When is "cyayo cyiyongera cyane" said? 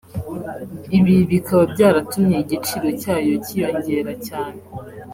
3.01-4.61